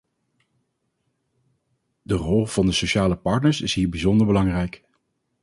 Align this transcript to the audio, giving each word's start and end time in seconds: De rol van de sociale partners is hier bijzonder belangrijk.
De 2.01 2.13
rol 2.15 2.45
van 2.47 2.65
de 2.65 2.71
sociale 2.71 3.15
partners 3.15 3.61
is 3.61 3.73
hier 3.73 3.89
bijzonder 3.89 4.27
belangrijk. 4.27 4.83